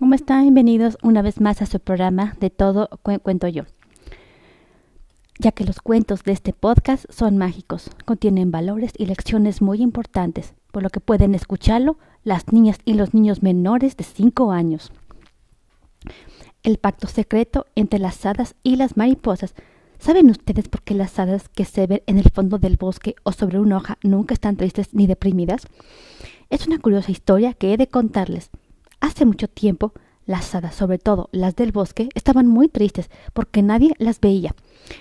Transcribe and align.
¿Cómo 0.00 0.16
están? 0.16 0.42
Bienvenidos 0.42 0.98
una 1.02 1.22
vez 1.22 1.40
más 1.40 1.62
a 1.62 1.66
su 1.66 1.78
programa 1.78 2.34
de 2.40 2.50
Todo 2.50 2.90
Cuento 3.22 3.46
Yo. 3.46 3.62
Ya 5.38 5.52
que 5.52 5.64
los 5.64 5.80
cuentos 5.80 6.24
de 6.24 6.32
este 6.32 6.52
podcast 6.52 7.04
son 7.10 7.38
mágicos, 7.38 7.90
contienen 8.04 8.50
valores 8.50 8.92
y 8.98 9.06
lecciones 9.06 9.62
muy 9.62 9.80
importantes, 9.80 10.54
por 10.72 10.82
lo 10.82 10.90
que 10.90 10.98
pueden 10.98 11.32
escucharlo 11.36 11.96
las 12.24 12.52
niñas 12.52 12.78
y 12.84 12.94
los 12.94 13.14
niños 13.14 13.44
menores 13.44 13.96
de 13.96 14.02
5 14.02 14.50
años. 14.50 14.90
El 16.64 16.78
pacto 16.78 17.06
secreto 17.06 17.66
entre 17.76 18.00
las 18.00 18.26
hadas 18.26 18.56
y 18.64 18.74
las 18.74 18.96
mariposas. 18.96 19.54
¿Saben 20.00 20.28
ustedes 20.28 20.68
por 20.68 20.82
qué 20.82 20.94
las 20.94 21.20
hadas 21.20 21.48
que 21.48 21.64
se 21.64 21.86
ven 21.86 22.02
en 22.06 22.18
el 22.18 22.30
fondo 22.32 22.58
del 22.58 22.76
bosque 22.76 23.14
o 23.22 23.30
sobre 23.30 23.60
una 23.60 23.76
hoja 23.76 23.98
nunca 24.02 24.34
están 24.34 24.56
tristes 24.56 24.92
ni 24.92 25.06
deprimidas? 25.06 25.68
Es 26.50 26.66
una 26.66 26.80
curiosa 26.80 27.12
historia 27.12 27.54
que 27.54 27.72
he 27.72 27.76
de 27.76 27.86
contarles. 27.86 28.50
Hace 29.04 29.26
mucho 29.26 29.48
tiempo, 29.48 29.92
las 30.24 30.54
hadas, 30.54 30.74
sobre 30.74 30.96
todo 30.96 31.28
las 31.30 31.54
del 31.56 31.72
bosque, 31.72 32.08
estaban 32.14 32.46
muy 32.46 32.68
tristes 32.68 33.10
porque 33.34 33.60
nadie 33.60 33.94
las 33.98 34.18
veía. 34.18 34.54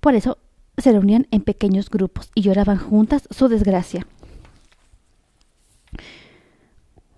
Por 0.00 0.14
eso 0.14 0.36
se 0.76 0.92
reunían 0.92 1.26
en 1.30 1.40
pequeños 1.40 1.88
grupos 1.88 2.30
y 2.34 2.42
lloraban 2.42 2.76
juntas 2.76 3.26
su 3.30 3.48
desgracia. 3.48 4.06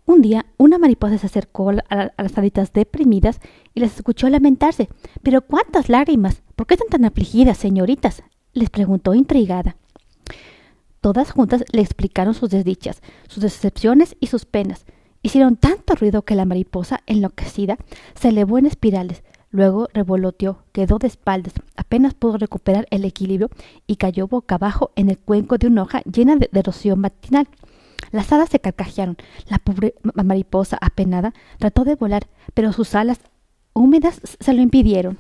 Un 0.07 0.23
día, 0.23 0.47
una 0.57 0.79
mariposa 0.79 1.19
se 1.19 1.27
acercó 1.27 1.71
a, 1.71 2.13
las 2.17 2.39
haditas 2.39 2.73
deprimidas 2.73 3.41
y 3.75 3.81
las 3.81 3.97
escuchó 3.97 4.29
lamentarse. 4.29 4.89
Pero 5.25 5.43
cuántas 5.43 5.89
lágrimas. 5.89 6.43
¿Por 6.55 6.69
qué 6.69 6.75
están 6.75 6.91
tan 6.91 7.05
afligidas, 7.05 7.59
señoritas? 7.59 8.23
les 8.53 8.71
preguntó 8.71 9.15
intrigada. 9.15 9.75
Todas 11.01 11.33
juntas 11.33 11.65
le 11.73 11.83
explicaron 11.83 12.35
sus 12.35 12.51
desdichas, 12.51 13.03
sus 13.27 13.43
decepciones 13.43 14.17
y 14.21 14.29
sus 14.29 14.45
penas. 14.45 14.87
Hicieron 15.23 15.57
tanto 15.57 15.95
ruido 15.95 16.23
que 16.23 16.35
la 16.35 16.45
mariposa, 16.45 17.01
enloquecida, 17.07 17.77
se 18.15 18.29
elevó 18.29 18.59
en 18.59 18.67
espirales, 18.67 19.23
luego 19.51 19.89
revoloteó, 19.93 20.63
quedó 20.73 20.99
de 20.99 21.09
espaldas, 21.09 21.55
apenas 21.77 22.15
pudo 22.15 22.39
recuperar 22.39 22.87
el 22.91 23.05
equilibrio 23.05 23.51
y 23.87 23.97
cayó 23.97 24.29
boca 24.29 24.57
abajo 24.57 24.93
en 24.97 25.11
el 25.11 25.19
cuenco 25.19 25.59
de 25.59 25.67
una 25.67 25.83
hoja 25.83 26.03
llena 26.03 26.37
de, 26.37 26.49
de 26.53 26.63
rocío 26.63 26.97
matinal. 26.97 27.49
Las 28.11 28.33
hadas 28.33 28.49
se 28.49 28.61
carcajearon. 28.61 29.17
La 29.49 29.59
pobre 29.59 29.95
mariposa, 30.15 30.79
apenada, 30.81 31.35
trató 31.59 31.85
de 31.85 31.95
volar, 31.95 32.27
pero 32.55 32.73
sus 32.73 32.95
alas 32.95 33.19
húmedas 33.75 34.21
se 34.41 34.53
lo 34.53 34.63
impidieron. 34.63 35.19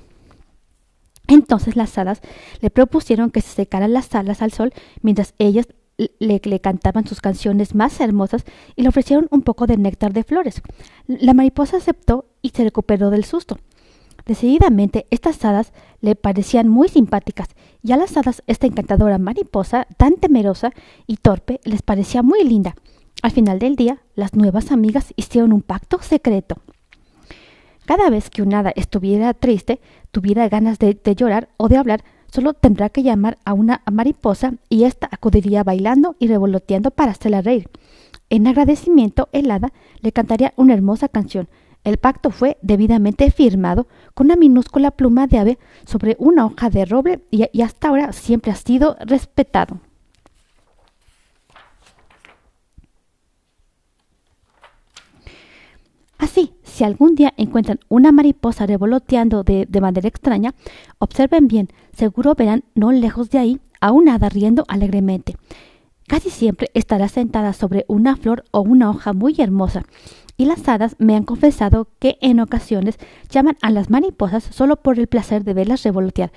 Entonces 1.27 1.77
las 1.77 1.97
hadas 1.99 2.23
le 2.61 2.71
propusieron 2.71 3.31
que 3.31 3.43
se 3.43 3.51
secaran 3.55 3.93
las 3.93 4.15
alas 4.15 4.41
al 4.41 4.53
sol 4.53 4.73
mientras 5.03 5.35
ellas 5.39 5.69
le, 5.99 6.61
cantaban 6.61 7.07
sus 7.07 7.21
canciones 7.21 7.75
más 7.75 8.01
hermosas 8.01 8.45
y 8.77 8.83
le 8.83 8.89
ofrecieron 8.89 9.27
un 9.31 9.43
poco 9.43 9.67
de 9.67 9.77
néctar 9.77 10.13
de 10.13 10.23
flores. 10.25 10.63
La 11.07 11.35
mariposa 11.35 11.79
aceptó 11.79 12.27
y 12.41 12.51
se 12.51 12.65
recuperó 12.65 13.11
del 13.11 13.25
susto. 13.25 13.59
Decididamente, 14.25 15.07
estas 15.11 15.45
hadas 15.45 15.73
le 16.01 16.15
parecían 16.15 16.69
muy 16.69 16.89
simpáticas, 16.89 17.49
y 17.83 17.93
a 17.93 17.97
las 17.97 18.17
hadas 18.17 18.43
esta 18.47 18.67
encantadora 18.67 19.19
mariposa, 19.19 19.87
tan 19.97 20.17
temerosa 20.17 20.73
y 21.07 21.17
torpe, 21.17 21.61
les 21.65 21.83
parecía 21.83 22.23
muy 22.23 22.45
linda. 22.45 22.75
Al 23.23 23.31
final 23.31 23.59
del 23.59 23.75
día, 23.75 24.03
las 24.15 24.35
nuevas 24.35 24.71
amigas 24.71 25.12
hicieron 25.17 25.53
un 25.53 25.62
pacto 25.62 26.01
secreto. 26.03 26.57
Cada 27.87 28.11
vez 28.11 28.29
que 28.29 28.43
una 28.43 28.59
hada 28.59 28.73
estuviera 28.77 29.33
triste, 29.33 29.81
tuviera 30.11 30.49
ganas 30.49 30.79
de 30.79 30.99
llorar 31.17 31.49
o 31.57 31.69
de 31.69 31.79
hablar, 31.79 32.05
Solo 32.33 32.53
tendrá 32.53 32.91
que 32.91 33.03
llamar 33.03 33.39
a 33.45 33.55
una 33.55 33.83
mariposa 33.91 34.55
y 34.69 34.84
ésta 34.84 35.09
acudiría 35.11 35.65
bailando 35.65 36.17
y 36.19 36.29
revoloteando 36.29 36.91
para 36.91 37.12
hacerla 37.12 37.43
reír. 37.43 37.69
En 38.31 38.47
agradecimiento, 38.47 39.29
el 39.33 39.51
hada 39.51 39.73
le 40.01 40.12
cantaría 40.12 40.53
una 40.56 40.75
hermosa 40.75 41.09
canción. 41.09 41.49
El 41.84 41.97
pacto 41.97 42.31
fue 42.31 42.59
debidamente 42.61 43.31
firmado 43.31 43.87
con 44.15 44.27
una 44.27 44.37
minúscula 44.37 44.91
pluma 44.91 45.27
de 45.27 45.39
ave 45.39 45.59
sobre 45.87 46.17
una 46.19 46.45
hoja 46.45 46.69
de 46.69 46.84
roble 46.84 47.21
y 47.31 47.62
hasta 47.62 47.89
ahora 47.89 48.12
siempre 48.12 48.53
ha 48.53 48.56
sido 48.56 48.97
respetado. 49.01 49.81
Así, 56.19 56.53
si 56.65 56.83
algún 56.83 57.15
día 57.15 57.33
encuentran 57.37 57.78
una 57.89 58.10
mariposa 58.10 58.66
revoloteando 58.66 59.45
de, 59.45 59.81
manera 59.81 60.09
extraña, 60.09 60.53
observen 60.99 61.47
bien, 61.47 61.69
seguro 61.98 62.34
verán 62.34 62.62
no 62.75 62.92
lejos 62.92 63.28
de 63.31 63.38
ahí 63.38 63.60
a 63.81 63.91
una 63.91 64.14
hada 64.14 64.28
riendo 64.28 64.64
alegremente. 64.69 65.36
Casi 66.06 66.31
siempre 66.31 66.70
estará 66.72 67.09
sentada 67.09 67.53
sobre 67.53 67.84
una 67.88 68.16
flor 68.16 68.44
o 68.53 68.60
una 68.60 68.88
hoja 68.88 69.12
muy 69.12 69.34
hermosa, 69.38 69.82
y 70.36 70.47
las 70.47 70.66
hadas 70.69 70.94
me 70.98 71.16
han 71.16 71.25
confesado 71.25 71.88
que 71.98 72.16
en 72.20 72.38
ocasiones 72.38 72.98
llaman 73.28 73.59
a 73.60 73.70
las 73.70 73.91
mariposas 73.91 74.44
solo 74.44 74.76
por 74.76 74.98
el 74.98 75.09
placer 75.09 75.42
de 75.42 75.53
verlas 75.53 75.82
revolotear. 75.82 76.31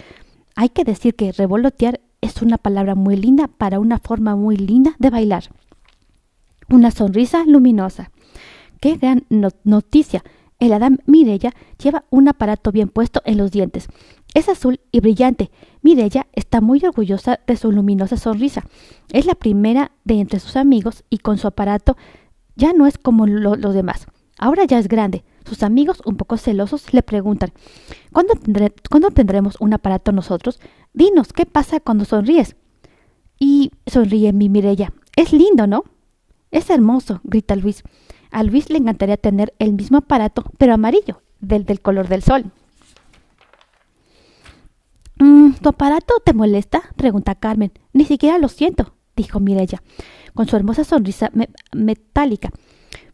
Hay 0.56 0.70
que 0.70 0.84
decir 0.84 1.16
que 1.16 1.32
revolotear 1.32 2.02
es 2.20 2.42
una 2.42 2.58
palabra 2.58 2.96
muy 2.96 3.16
linda 3.16 3.48
para 3.48 3.80
una 3.80 4.00
forma 4.00 4.36
muy 4.36 4.58
linda 4.58 4.96
de 4.98 5.12
bailar. 5.12 5.44
Una 6.70 6.90
sonrisa 6.90 7.46
luminosa. 7.46 8.12
¡Qué 8.80 8.98
gran 8.98 9.26
noticia! 9.64 10.24
El 10.62 10.74
Adam 10.74 11.00
Mirella 11.08 11.56
lleva 11.84 12.06
un 12.12 12.28
aparato 12.28 12.72
bien 12.72 12.88
puesto 12.88 13.24
en 13.26 13.40
los 13.40 13.50
dientes. 13.50 13.88
Es 14.36 14.48
azul 14.48 14.80
y 14.92 15.00
brillante. 15.00 15.50
Mirella 15.82 16.28
está 16.34 16.62
muy 16.62 16.80
orgullosa 16.86 17.40
de 17.48 17.58
su 17.58 17.72
luminosa 17.72 18.16
sonrisa. 18.16 18.64
Es 19.12 19.26
la 19.26 19.34
primera 19.34 19.92
de 20.04 20.20
entre 20.20 20.40
sus 20.40 20.56
amigos 20.56 21.04
y 21.10 21.18
con 21.18 21.40
su 21.40 21.48
aparato 21.48 21.98
ya 22.56 22.74
no 22.74 22.86
es 22.86 23.00
como 23.00 23.26
los 23.26 23.74
demás. 23.74 24.06
Ahora 24.38 24.64
ya 24.66 24.78
es 24.78 24.88
grande. 24.88 25.24
Sus 25.50 25.64
amigos, 25.64 26.00
un 26.06 26.16
poco 26.16 26.38
celosos, 26.38 26.94
le 26.94 27.02
preguntan 27.02 27.52
¿Cuándo, 28.14 28.36
¿Cuándo 28.88 29.10
tendremos 29.10 29.58
un 29.60 29.74
aparato 29.74 30.12
nosotros? 30.12 30.60
Dinos, 30.94 31.34
¿qué 31.34 31.48
pasa 31.48 31.80
cuando 31.80 32.06
sonríes? 32.06 32.56
Y 33.40 33.72
sonríe 33.88 34.32
mi 34.32 34.48
Mirella. 34.48 34.94
Es 35.16 35.34
lindo, 35.34 35.66
¿no? 35.66 35.86
Es 36.52 36.70
hermoso, 36.70 37.20
grita 37.24 37.56
Luis. 37.56 37.82
A 38.32 38.44
Luis 38.44 38.70
le 38.70 38.78
encantaría 38.78 39.18
tener 39.18 39.54
el 39.60 39.74
mismo 39.74 40.00
aparato, 40.00 40.46
pero 40.58 40.74
amarillo, 40.74 41.22
del 41.40 41.82
color 41.82 42.08
del 42.08 42.24
sol. 42.24 42.46
Mm, 45.20 45.52
¿Tu 45.62 45.70
aparato 45.70 46.16
te 46.26 46.34
molesta? 46.34 46.82
pregunta 46.96 47.36
Carmen. 47.36 47.72
Ni 47.94 48.06
siquiera 48.06 48.40
lo 48.40 48.48
siento, 48.48 48.96
dijo 49.16 49.40
Mirella, 49.40 49.84
con 50.34 50.48
su 50.48 50.56
hermosa 50.56 50.84
sonrisa 50.84 51.30
metálica. 51.74 52.50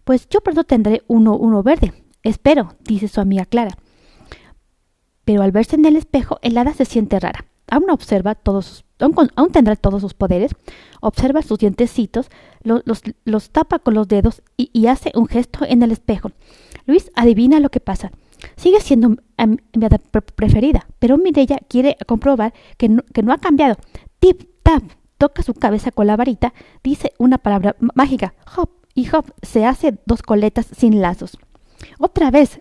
Pues 0.03 0.29
yo 0.29 0.39
pronto 0.41 0.63
tendré 0.63 1.03
uno, 1.07 1.35
uno 1.35 1.63
verde. 1.63 1.93
Espero, 2.23 2.75
dice 2.79 3.07
su 3.09 3.19
amiga 3.19 3.45
Clara. 3.45 3.77
Pero 5.25 5.41
al 5.41 5.51
verse 5.51 5.75
en 5.75 5.85
el 5.85 5.97
espejo, 5.97 6.39
el 6.41 6.57
hada 6.57 6.73
se 6.73 6.85
siente 6.85 7.19
rara. 7.19 7.45
Aún 7.69 7.89
observa 7.89 8.35
todos 8.35 8.85
aún, 8.99 9.51
tendrá 9.51 9.75
todos 9.75 10.01
sus 10.01 10.13
poderes, 10.13 10.51
observa 11.01 11.41
sus 11.41 11.59
dientecitos, 11.59 12.29
los, 12.63 13.49
tapa 13.51 13.79
con 13.79 13.93
los 13.93 14.07
dedos 14.07 14.41
y, 14.57 14.87
hace 14.87 15.11
un 15.15 15.27
gesto 15.27 15.65
en 15.67 15.83
el 15.83 15.91
espejo. 15.91 16.31
Luis 16.85 17.11
adivina 17.15 17.59
lo 17.59 17.69
que 17.69 17.79
pasa. 17.79 18.11
Sigue 18.55 18.79
siendo 18.81 19.09
mi 19.09 19.17
preferida, 20.35 20.87
pero 20.99 21.17
Mirella 21.17 21.57
quiere 21.67 21.97
comprobar 22.05 22.53
que 22.77 22.89
no, 22.89 23.03
que 23.13 23.23
no 23.23 23.33
ha 23.33 23.37
cambiado. 23.39 23.75
Tip, 24.19 24.43
tap, 24.63 24.83
toca 25.17 25.43
su 25.43 25.53
cabeza 25.53 25.91
con 25.91 26.07
la 26.07 26.15
varita, 26.15 26.53
dice 26.83 27.13
una 27.17 27.37
palabra 27.37 27.75
mágica, 27.79 28.35
hop, 28.55 28.69
y 28.93 29.07
hop 29.13 29.25
se 29.41 29.65
hace 29.65 29.97
dos 30.05 30.21
coletas 30.21 30.67
sin 30.75 31.01
lazos. 31.01 31.37
Otra 31.99 32.31
vez, 32.31 32.59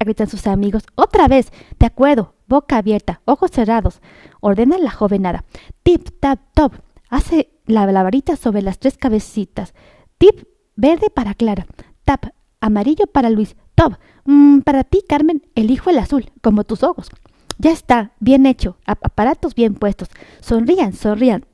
gritan 0.00 0.28
sus 0.28 0.46
amigos, 0.46 0.84
otra 0.96 1.28
vez, 1.28 1.52
de 1.78 1.86
acuerdo, 1.86 2.34
boca 2.54 2.78
abierta, 2.78 3.20
ojos 3.24 3.50
cerrados, 3.50 4.00
ordena 4.40 4.78
la 4.78 4.90
jovenada. 4.90 5.44
Tip, 5.82 6.08
tap, 6.20 6.38
top, 6.54 6.72
hace 7.08 7.50
la, 7.66 7.84
varita 7.84 8.36
sobre 8.36 8.62
las 8.62 8.78
tres 8.78 8.96
cabecitas. 8.96 9.74
Tip, 10.18 10.44
verde 10.76 11.10
para 11.10 11.34
Clara. 11.34 11.66
Tap, 12.04 12.26
amarillo 12.60 13.06
para 13.08 13.30
Luis. 13.30 13.56
Top, 13.74 13.94
mm, 14.24 14.60
para 14.60 14.84
ti, 14.84 15.02
Carmen, 15.08 15.42
elijo 15.56 15.90
el 15.90 15.98
azul, 15.98 16.30
como 16.42 16.62
tus 16.62 16.84
ojos. 16.84 17.10
Ya 17.58 17.72
está, 17.72 18.12
bien 18.20 18.46
hecho, 18.46 18.76
aparatos 18.86 19.56
bien 19.56 19.74
puestos. 19.74 20.08
Sonrían, 20.40 20.92
sonrían, 20.92 21.46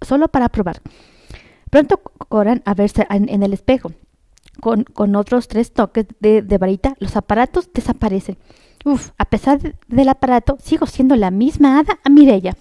solo 0.00 0.28
para 0.28 0.48
probar. 0.48 0.80
Pronto 1.70 2.00
corran 2.28 2.62
a 2.66 2.74
verse 2.74 3.06
en 3.10 3.42
el 3.42 3.52
espejo 3.52 3.92
con, 4.60 5.16
otros 5.16 5.48
tres 5.48 5.72
toques 5.72 6.06
de, 6.20 6.58
varita, 6.58 6.94
los 6.98 7.16
aparatos 7.16 7.70
desaparecen. 7.72 8.38
Uf, 8.84 9.10
a 9.18 9.24
pesar 9.26 9.58
del 9.88 10.08
aparato, 10.08 10.56
sigo 10.62 10.86
siendo 10.86 11.16
la 11.16 11.30
misma 11.30 11.78
hada 11.78 11.98
a 12.02 12.08
Mirella. 12.08 12.56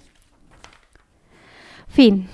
Fin. 1.88 2.28